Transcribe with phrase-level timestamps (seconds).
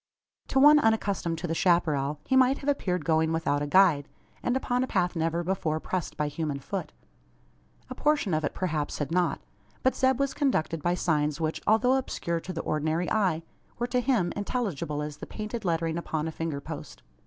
[0.47, 4.07] To one unaccustomed to the chapparal, he might have appeared going without a guide,
[4.41, 6.91] and upon a path never before pressed by human foot.
[7.87, 9.41] A portion of it perhaps had not.
[9.83, 13.43] But Zeb was conducted by signs which, although obscure to the ordinary eye,
[13.77, 17.03] were to him intelligible as the painted lettering upon a finger post.